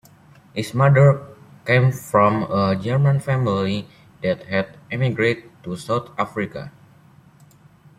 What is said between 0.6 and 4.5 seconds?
mother came from a German family that